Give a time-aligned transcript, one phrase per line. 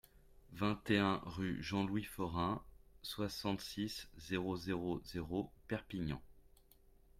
[0.53, 2.63] vingt et un rue Jean-Louis Forain,
[3.03, 6.19] soixante-six, zéro zéro zéro, Perpignan